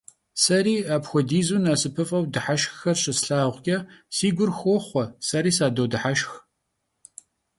Seri, 0.43 0.75
apxuedizu 0.95 1.57
nasıpıf'eu 1.67 2.21
dıheşşxxer 2.33 2.97
şıslhağuç'e, 3.03 3.77
si 4.15 4.27
gur 4.37 4.51
xoxhue, 4.59 5.03
seri 5.27 5.51
sadodıheşşx. 5.57 6.31